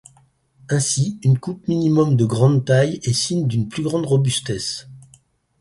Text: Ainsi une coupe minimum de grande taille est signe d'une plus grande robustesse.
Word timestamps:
Ainsi 0.67 1.19
une 1.23 1.37
coupe 1.37 1.67
minimum 1.67 2.15
de 2.15 2.25
grande 2.25 2.65
taille 2.65 2.99
est 3.03 3.13
signe 3.13 3.45
d'une 3.45 3.69
plus 3.69 3.83
grande 3.83 4.07
robustesse. 4.07 4.87